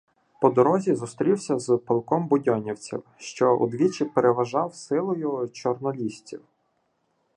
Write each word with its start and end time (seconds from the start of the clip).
По 0.41 0.49
дорозі 0.49 0.95
зустрівся 0.95 1.59
з 1.59 1.77
полком 1.77 2.27
будьонівців, 2.27 3.03
що 3.17 3.55
удвічі 3.55 4.05
переважав 4.05 4.75
силою 4.75 5.49
чорнолісців. 5.53 6.41